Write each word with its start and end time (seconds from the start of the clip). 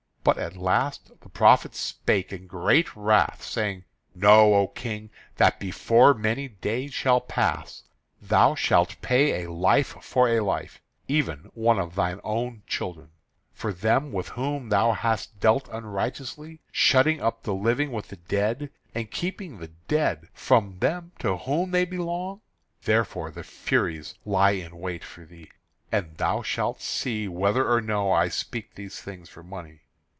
But 0.23 0.37
at 0.37 0.53
the 0.53 0.59
last 0.59 1.19
the 1.21 1.29
prophet 1.29 1.73
spake 1.73 2.31
in 2.31 2.45
great 2.45 2.95
wrath, 2.95 3.41
saying: 3.41 3.85
"Know, 4.13 4.53
O 4.53 4.67
King, 4.67 5.09
that 5.37 5.59
before 5.59 6.13
many 6.13 6.47
days 6.47 6.93
shall 6.93 7.19
pass, 7.19 7.81
thou 8.21 8.53
shalt 8.53 9.01
pay 9.01 9.43
a 9.43 9.51
life 9.51 9.95
for 10.03 10.29
a 10.29 10.41
life, 10.41 10.79
even 11.07 11.49
one 11.55 11.79
of 11.79 11.95
thine 11.95 12.21
own 12.23 12.61
children, 12.67 13.09
for 13.51 13.73
them 13.73 14.11
with 14.11 14.27
whom 14.27 14.69
thou 14.69 14.91
hast 14.91 15.39
dealt 15.39 15.67
unrighteously, 15.69 16.61
shutting 16.71 17.19
up 17.19 17.41
the 17.41 17.55
living 17.55 17.91
with 17.91 18.09
the 18.09 18.17
dead, 18.17 18.69
and 18.93 19.09
keeping 19.09 19.57
the 19.57 19.71
dead 19.87 20.27
from 20.35 20.77
them 20.77 21.13
to 21.17 21.35
whom 21.35 21.71
they 21.71 21.83
belong. 21.83 22.41
Therefore 22.83 23.31
the 23.31 23.43
Furies 23.43 24.13
lie 24.23 24.51
in 24.51 24.77
wait 24.77 25.03
for 25.03 25.25
thee, 25.25 25.49
and 25.91 26.15
thou 26.17 26.43
shalt 26.43 26.79
see 26.79 27.27
whether 27.27 27.67
or 27.67 27.81
no 27.81 28.11
I 28.11 28.27
speak 28.27 28.75
these 28.75 29.01
things 29.01 29.27
for 29.27 29.41
money. 29.41 29.79